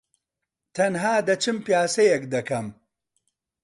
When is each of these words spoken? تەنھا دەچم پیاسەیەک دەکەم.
تەنھا 0.75 1.11
دەچم 1.27 1.57
پیاسەیەک 1.65 2.23
دەکەم. 2.33 2.67